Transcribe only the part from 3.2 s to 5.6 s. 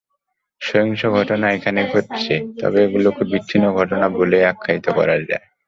বিচ্ছিন্ন ঘটনা বলেই আখ্যায়িত করা যায়।